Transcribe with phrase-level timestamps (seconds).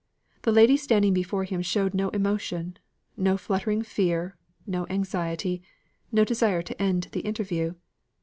[0.41, 2.77] The lady standing before him showed no emotion,
[3.15, 4.35] no fluttering fear,
[4.65, 5.61] no anxiety,
[6.11, 7.75] no desire to end the interview.